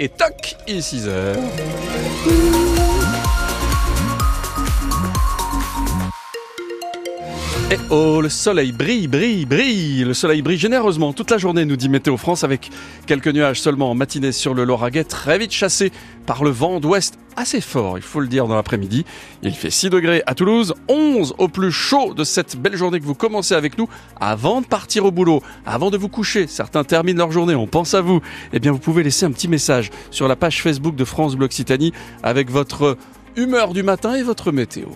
[0.00, 1.36] et toc, il est 6 heures.
[7.72, 10.02] Et oh, le soleil brille, brille, brille.
[10.02, 12.68] Le soleil brille généreusement toute la journée, nous dit Météo France, avec
[13.06, 15.92] quelques nuages seulement en matinée sur le Lauragais, très vite chassés
[16.26, 19.04] par le vent d'ouest assez fort, il faut le dire, dans l'après-midi.
[19.44, 23.04] Il fait 6 degrés à Toulouse, 11 au plus chaud de cette belle journée que
[23.04, 23.88] vous commencez avec nous
[24.20, 26.48] avant de partir au boulot, avant de vous coucher.
[26.48, 28.20] Certains terminent leur journée, on pense à vous.
[28.52, 31.44] Eh bien, vous pouvez laisser un petit message sur la page Facebook de France Bleu
[31.44, 31.92] Occitanie
[32.24, 32.96] avec votre
[33.36, 34.88] humeur du matin et votre météo.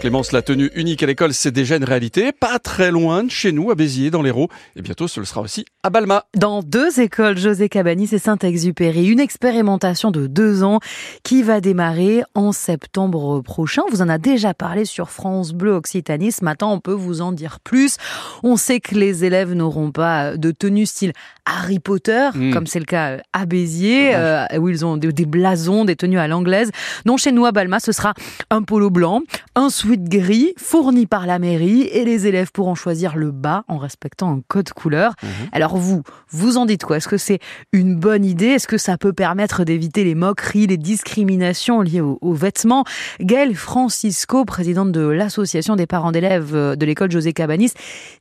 [0.00, 2.32] Clémence, la tenue unique à l'école, c'est déjà une réalité.
[2.32, 4.48] Pas très loin de chez nous, à Béziers, dans l'Hérault.
[4.74, 6.24] Et bientôt, ce le sera aussi à Balma.
[6.34, 9.08] Dans deux écoles, José Cabanis et Saint-Exupéry.
[9.08, 10.80] Une expérimentation de deux ans
[11.22, 13.82] qui va démarrer en septembre prochain.
[13.90, 16.32] Vous en a déjà parlé sur France Bleu Occitanie.
[16.32, 17.98] Ce matin, on peut vous en dire plus.
[18.42, 21.12] On sait que les élèves n'auront pas de tenue style
[21.44, 22.52] Harry Potter, Mm.
[22.54, 26.26] comme c'est le cas à Béziers, euh, où ils ont des, blasons, des tenues à
[26.28, 26.70] l'anglaise.
[27.04, 28.14] Non, chez nous à Balma, ce sera
[28.50, 29.20] un polo blanc,
[29.56, 33.76] un sweat gris fourni par la mairie et les élèves pourront choisir le bas en
[33.76, 35.14] respectant un code couleur.
[35.50, 36.98] Alors vous, vous en dites quoi?
[36.98, 37.40] Est-ce que c'est
[37.72, 38.46] une bonne idée?
[38.46, 42.84] Est-ce que ça peut permettre d'éviter les moqueries, les discriminations liées aux, aux vêtements?
[43.20, 47.72] Gaëlle Francisco, présidente de l'association des parents d'élèves euh, de l'école José Cabanis,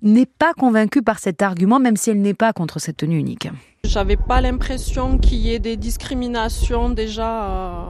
[0.02, 3.48] n'est pas convaincue par cet argument, même si elle n'est pas contre cette tenue unique.
[3.86, 7.84] J'avais pas l'impression qu'il y ait des discriminations déjà euh,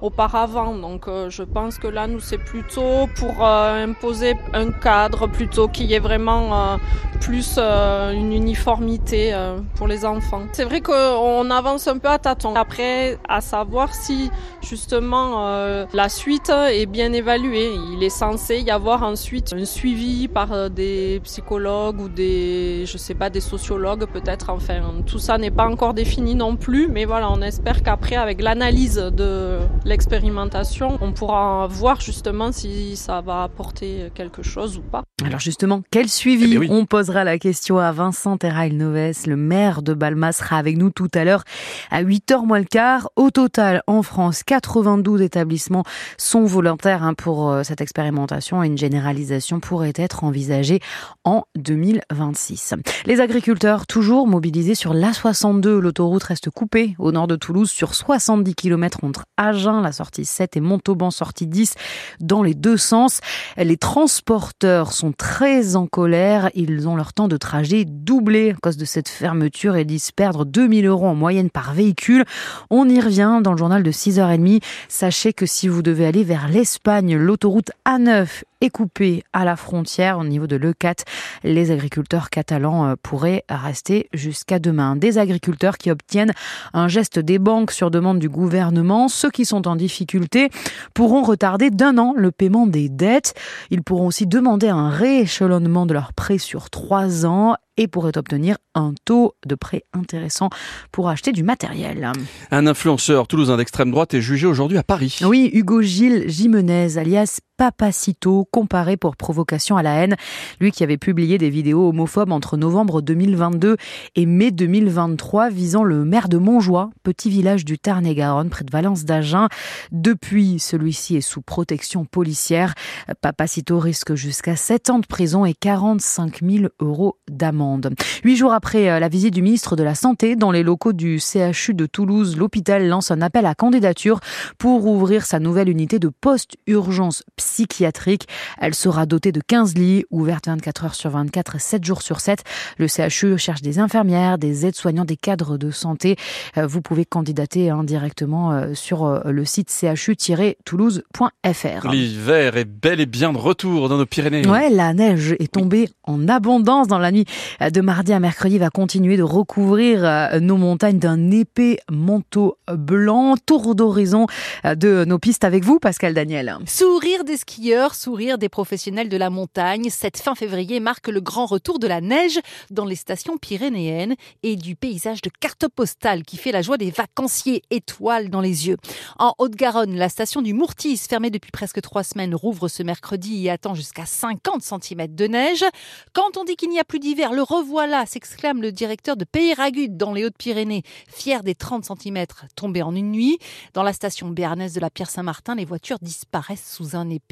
[0.00, 5.26] auparavant, donc euh, je pense que là nous c'est plutôt pour euh, imposer un cadre
[5.26, 6.78] plutôt qu'il y ait vraiment
[7.20, 9.34] plus une uniformité
[9.76, 10.42] pour les enfants.
[10.52, 12.54] C'est vrai qu'on avance un peu à tâtons.
[12.54, 15.46] Après, à savoir si justement
[15.92, 17.72] la suite est bien évaluée.
[17.92, 23.14] Il est censé y avoir ensuite un suivi par des psychologues ou des, je sais
[23.14, 24.50] pas, des sociologues peut-être.
[24.50, 28.42] Enfin, tout ça n'est pas encore défini non plus, mais voilà, on espère qu'après, avec
[28.42, 35.02] l'analyse de l'expérimentation, on pourra voir justement si ça va apporter quelque chose ou pas.
[35.24, 36.68] Alors justement, quel suivi Eh oui.
[36.70, 40.90] On posera la question à Vincent Terrail Noves, le maire de Balma sera avec nous
[40.90, 41.44] tout à l'heure
[41.90, 43.10] à 8h moins le quart.
[43.16, 45.84] Au total, en France, 92 établissements
[46.16, 50.80] sont volontaires hein, pour euh, cette expérimentation et une généralisation pourrait être envisagée
[51.24, 52.74] en 2026.
[53.06, 54.94] Les agriculteurs, toujours mobilisés sur
[55.24, 60.24] l'A62, l'autoroute reste coupée au nord de Toulouse sur 70 km entre Agen, la sortie
[60.24, 61.74] 7 et Montauban, sortie 10
[62.20, 63.20] dans les deux sens.
[63.56, 66.50] Les transporteurs sont très en colère.
[66.54, 70.44] Ils ont leur temps de trajet doublé à cause de cette fermeture et disent perdre
[70.44, 72.24] 2000 euros en moyenne par véhicule.
[72.70, 74.62] On y revient dans le journal de 6h30.
[74.88, 80.18] Sachez que si vous devez aller vers l'Espagne, l'autoroute A9 est coupée à la frontière
[80.18, 81.02] au niveau de l'E4.
[81.44, 84.96] Les agriculteurs catalans euh, pourraient rester jusqu'à demain.
[84.96, 86.32] Des agriculteurs qui obtiennent
[86.72, 89.08] un geste des banques sur demande du gouvernement.
[89.08, 90.48] Ceux qui sont en difficulté
[90.94, 93.34] pourront retarder d'un an le paiement des dettes.
[93.70, 98.56] Ils pourront aussi demander un rééchelonnement de leurs prêts sur trois ans et pourraient obtenir
[98.74, 100.48] un taux de prêt intéressant
[100.92, 102.12] pour acheter du matériel.
[102.50, 105.18] Un influenceur toulousain d'extrême droite est jugé aujourd'hui à Paris.
[105.24, 110.16] Oui, Hugo Gilles Jimenez, alias Papacito, comparé pour provocation à la haine.
[110.60, 113.76] Lui qui avait publié des vidéos homophobes entre novembre 2022
[114.16, 119.04] et mai 2023 visant le maire de Montjoie, petit village du Tarn-et-Garonne près de Valence
[119.04, 119.48] d'Agen.
[119.92, 122.74] Depuis, celui-ci est sous protection policière.
[123.20, 127.94] Papacito risque jusqu'à 7 ans de prison et 45 000 euros d'amende.
[128.24, 131.20] Huit jours après euh, la visite du ministre de la Santé dans les locaux du
[131.20, 134.18] CHU de Toulouse, l'hôpital lance un appel à candidature
[134.58, 138.26] pour ouvrir sa nouvelle unité de post-urgence psychiatrique.
[138.58, 142.20] Elle sera dotée de 15 lits, ouverte 24 heures sur 24 et 7 jours sur
[142.20, 142.42] 7.
[142.78, 146.16] Le CHU cherche des infirmières, des aides-soignants, des cadres de santé.
[146.56, 151.88] Euh, Vous pouvez candidater hein, directement euh, sur euh, le site chu-toulouse.fr.
[151.90, 154.46] L'hiver est bel et bien de retour dans nos Pyrénées.
[154.46, 157.26] Ouais, la neige est tombée en abondance dans la nuit
[157.60, 158.58] de mardi à mercredi.
[158.58, 163.34] Va continuer de recouvrir nos montagnes d'un épais manteau blanc.
[163.46, 164.26] Tour d'horizon
[164.64, 166.56] de nos pistes avec vous, Pascal Daniel.
[166.66, 169.88] Sourire des skieurs, sourire des professionnels de la montagne.
[169.90, 172.38] Cette fin février marque le grand retour de la neige
[172.70, 176.90] dans les stations pyrénéennes et du paysage de carte postale qui fait la joie des
[176.90, 178.76] vacanciers étoiles dans les yeux.
[179.18, 183.50] En Haute-Garonne, la station du Mourtis, fermée depuis presque trois semaines, rouvre ce mercredi et
[183.50, 185.64] attend jusqu'à 50 cm de neige.
[186.12, 189.96] Quand on dit qu'il n'y a plus d'hiver, le revoilà, s'exclame le directeur de Peyragudes
[189.96, 192.26] dans les Hautes-Pyrénées, fier des 30 cm
[192.56, 193.38] tombés en une nuit.
[193.72, 197.23] Dans la station béarnaise de la Pierre-Saint-Martin, les voitures disparaissent sous un épais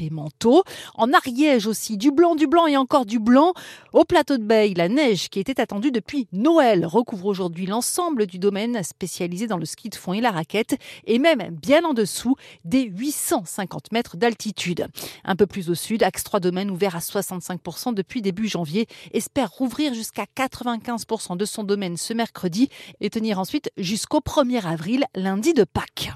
[0.95, 3.53] En Ariège aussi, du blanc, du blanc et encore du blanc.
[3.93, 8.39] Au plateau de Beille, la neige qui était attendue depuis Noël recouvre aujourd'hui l'ensemble du
[8.39, 12.35] domaine spécialisé dans le ski de fond et la raquette, et même bien en dessous
[12.65, 14.87] des 850 mètres d'altitude.
[15.23, 19.51] Un peu plus au sud, Axe 3 Domaine ouvert à 65% depuis début janvier, espère
[19.51, 22.69] rouvrir jusqu'à 95% de son domaine ce mercredi
[22.99, 26.11] et tenir ensuite jusqu'au 1er avril, lundi de Pâques.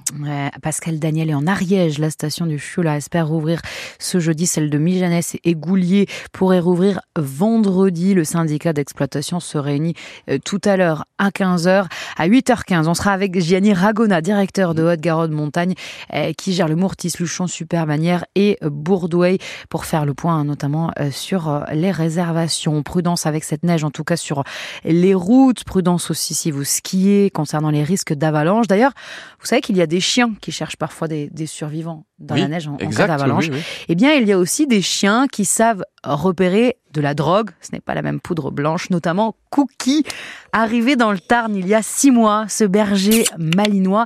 [0.62, 3.62] Pascal Daniel est en Ariège, la station du Chula espère rouvrir
[4.00, 8.14] ce jeudi, celle de Mijanès et Goulier pourrait rouvrir vendredi.
[8.14, 9.94] Le syndicat d'exploitation se réunit
[10.30, 11.88] euh, tout à l'heure à 15h.
[12.18, 15.74] À 8h15, on sera avec Gianni Ragona, directeur de Haute-Garonne Montagne,
[16.14, 19.38] euh, qui gère le Mourtis, Luchon, Supermanière et Bourdouay
[19.70, 22.84] pour faire le point notamment euh, sur les réservations.
[22.84, 24.44] Prudence avec cette neige, en tout cas sur
[24.84, 25.64] les routes.
[25.64, 28.68] Prudence aussi si vous skiez concernant les risques d'avalanche.
[28.68, 28.94] D'ailleurs,
[29.40, 32.68] vous savez qu'il y a des chiens qui cherchent parfois des, survivants dans la neige
[32.68, 33.50] en, cas d'avalanche.
[33.88, 37.52] Eh bien, il y a aussi des chiens qui savent repérer de la drogue.
[37.62, 40.04] Ce n'est pas la même poudre blanche, notamment Cookie,
[40.52, 42.46] arrivé dans le Tarn il y a six mois.
[42.50, 44.06] Ce berger malinois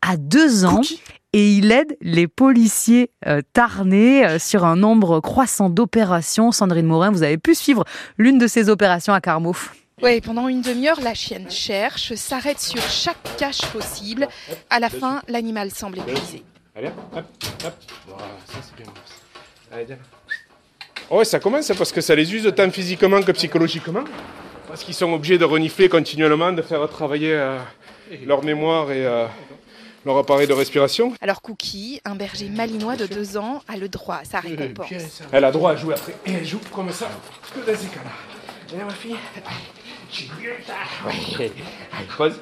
[0.00, 0.80] a deux ans.
[1.34, 6.52] Et il aide les policiers euh, tarnés euh, sur un nombre croissant d'opérations.
[6.52, 7.84] Sandrine Morin, vous avez pu suivre
[8.18, 9.74] l'une de ces opérations à Carmouf.
[10.02, 14.28] Oui, pendant une demi-heure, la chienne cherche, s'arrête sur chaque cache possible.
[14.68, 16.42] À la fin, l'animal semble épuisé.
[16.74, 17.24] Allez, hop,
[17.64, 17.74] hop.
[18.06, 18.92] Voilà, ça c'est bien.
[19.70, 19.98] Allez, viens.
[21.10, 24.04] Oh, ça commence parce que ça les use tant physiquement que psychologiquement.
[24.68, 27.58] Parce qu'ils sont obligés de renifler continuellement, de faire travailler euh,
[28.24, 29.26] leur mémoire et euh,
[30.06, 31.12] leur appareil de respiration.
[31.20, 35.22] Alors Cookie, un berger malinois de deux ans, a le droit à sa récompense.
[35.30, 36.14] Elle a droit à jouer après.
[36.24, 37.10] Et elle joue comme ça,
[37.54, 38.10] que dans ces cas-là.
[38.74, 39.16] Viens ma fille.
[42.16, 42.40] Pause.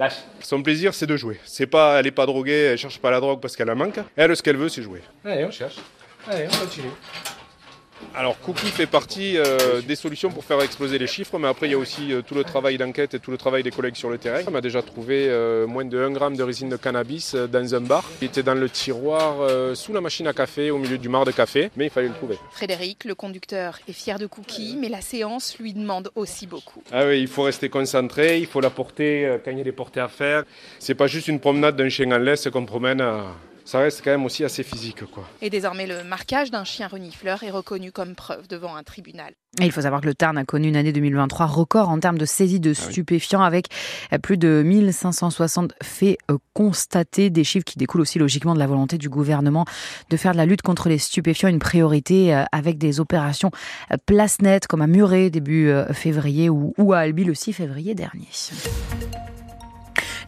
[0.00, 0.14] Lâche.
[0.40, 1.38] Son plaisir, c'est de jouer.
[1.44, 3.98] C'est pas, elle est pas droguée, elle cherche pas la drogue parce qu'elle en manque.
[4.16, 5.02] Elle, ce qu'elle veut, c'est jouer.
[5.22, 5.76] Allez, on cherche.
[6.26, 6.88] Allez, on continue.
[8.14, 11.72] Alors Cookie fait partie euh, des solutions pour faire exploser les chiffres, mais après il
[11.72, 14.10] y a aussi euh, tout le travail d'enquête et tout le travail des collègues sur
[14.10, 14.40] le terrain.
[14.50, 17.80] On a déjà trouvé euh, moins de 1 gramme de résine de cannabis dans un
[17.80, 18.04] bar.
[18.20, 21.30] Il était dans le tiroir sous la machine à café, au milieu du mar de
[21.30, 22.38] café, mais il fallait le trouver.
[22.50, 26.82] Frédéric, le conducteur, est fier de Cookie, mais la séance lui demande aussi beaucoup.
[26.92, 29.72] Ah oui, il faut rester concentré, il faut la porter quand il y a des
[29.72, 30.44] portées à faire.
[30.78, 33.26] C'est pas juste une promenade d'un chien en laisse qu'on promène à
[33.70, 35.04] ça reste quand même aussi assez physique.
[35.12, 35.22] Quoi.
[35.40, 39.32] Et désormais, le marquage d'un chien renifleur est reconnu comme preuve devant un tribunal.
[39.60, 42.24] il faut savoir que le Tarn a connu une année 2023 record en termes de
[42.24, 43.66] saisie de ah stupéfiants avec
[44.24, 48.98] plus de 1560 faits euh, constatés, des chiffres qui découlent aussi logiquement de la volonté
[48.98, 49.64] du gouvernement
[50.08, 53.52] de faire de la lutte contre les stupéfiants une priorité euh, avec des opérations
[53.92, 58.26] euh, place nette comme à Muret début février ou à Albi le 6 février dernier.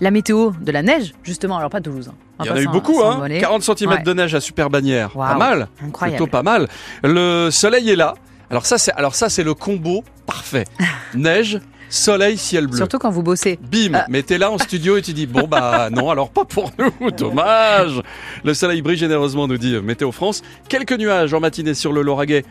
[0.02, 2.10] La météo de la neige, justement, alors pas Toulouse.
[2.44, 5.10] Il y en a eu beaucoup, hein 40 cm de neige à Super Bannière.
[5.10, 5.68] Pas mal.
[5.84, 6.16] Incroyable.
[6.16, 6.68] Plutôt pas mal.
[7.02, 8.14] Le soleil est là.
[8.50, 10.64] Alors ça, c'est, alors ça, c'est le combo parfait.
[11.14, 11.58] neige,
[11.88, 12.76] soleil, ciel bleu.
[12.76, 13.58] Surtout quand vous bossez.
[13.62, 14.06] Bim, ah.
[14.08, 17.10] mais t'es là en studio et tu dis bon bah non, alors pas pour nous,
[17.16, 18.02] dommage.
[18.44, 20.42] Le soleil brille généreusement, nous dit Météo France.
[20.68, 22.44] Quelques nuages en matinée sur le Lauragais,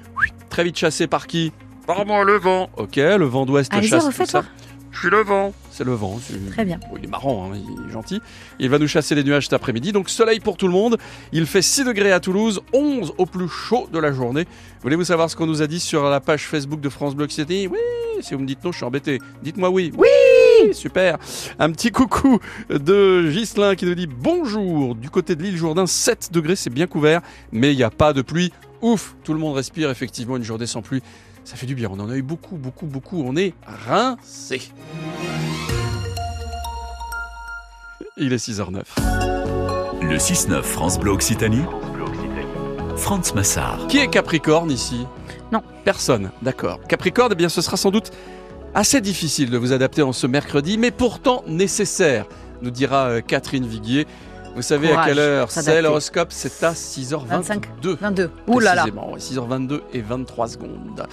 [0.50, 1.52] très vite chassés par qui?
[1.86, 2.70] Par moi le vent.
[2.78, 4.44] Ok, le vent d'ouest chasse tout ça.
[4.92, 5.54] Je suis le vent.
[5.72, 6.20] C'est le vent.
[6.52, 6.80] Très bien.
[6.98, 8.22] il est marrant, hein, il est gentil.
[8.60, 9.92] Il va nous chasser les nuages cet après-midi.
[9.92, 10.98] Donc soleil pour tout le monde.
[11.32, 14.46] Il fait 6 degrés à Toulouse, 11 au plus chaud de la journée.
[14.84, 17.68] Voulez-vous savoir ce qu'on nous a dit sur la page Facebook de France Bloc City
[17.68, 17.80] Oui,
[18.22, 19.20] si vous me dites non, je suis embêté.
[19.42, 19.92] Dites-moi oui.
[19.98, 21.18] Oui Super.
[21.58, 22.40] Un petit coucou
[22.70, 24.94] de Gislin qui nous dit bonjour.
[24.96, 28.14] Du côté de l'île Jourdain, 7 degrés, c'est bien couvert, mais il n'y a pas
[28.14, 28.52] de pluie.
[28.82, 31.02] Ouf, tout le monde respire effectivement une journée sans pluie.
[31.44, 33.24] Ça fait du bien, on en a eu beaucoup, beaucoup, beaucoup.
[33.26, 34.62] On est rincé.
[38.18, 38.84] Il est 6h09.
[40.02, 41.64] Le 6-9 France Bleu Occitanie.
[42.98, 43.88] France Massard.
[43.88, 45.06] Qui est Capricorne ici?
[45.52, 45.62] Non.
[45.84, 46.80] Personne, d'accord.
[46.88, 48.12] Capricorne, eh bien ce sera sans doute
[48.74, 52.26] assez difficile de vous adapter en ce mercredi, mais pourtant nécessaire,
[52.62, 54.06] nous dira euh, Catherine Viguier.
[54.56, 56.30] Vous savez à quelle heure c'est l'horoscope?
[56.32, 57.98] C'est à 6h22.
[58.00, 58.32] 22.
[58.48, 58.86] Ouh là là.
[58.86, 61.06] 6h22 et 23 secondes.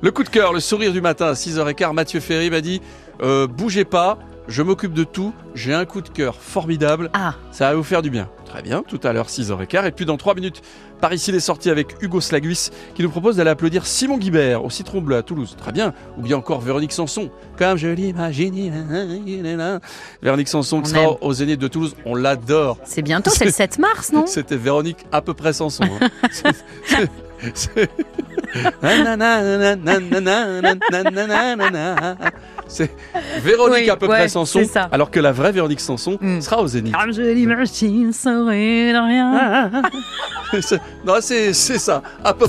[0.00, 1.92] Le coup de cœur, le sourire du matin à 6h15.
[1.92, 2.80] Mathieu Ferry m'a dit
[3.22, 7.34] euh, bougez pas, je m'occupe de tout, j'ai un coup de cœur formidable, ah.
[7.50, 8.28] ça va vous faire du bien.
[8.44, 10.62] Très bien, tout à l'heure 6h15 et puis dans 3 minutes,
[11.00, 14.70] par ici les sorties avec Hugo Slaguis qui nous propose d'aller applaudir Simon Guibert au
[14.70, 18.70] Citron Bleu à Toulouse, très bien, ou bien encore Véronique Sanson, comme je l'imaginais.
[20.22, 22.78] Véronique Sanson qui sera au Zénith de Toulouse, on l'adore.
[22.84, 25.84] C'est bientôt, c'est le 7 mars, non C'était Véronique à peu près Sanson.
[32.68, 32.90] C'est
[33.42, 34.60] Véronique Oui, à peu ouais, près Sanson,
[34.92, 36.40] alors que la vraie Véronique Sanson Mm.
[36.40, 36.94] sera au Zénith.
[41.04, 42.44] Non, c'est c'est ça, à peu